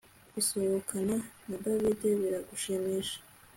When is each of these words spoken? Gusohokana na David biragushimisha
Gusohokana 0.33 1.15
na 1.47 1.55
David 1.63 1.99
biragushimisha 2.19 3.17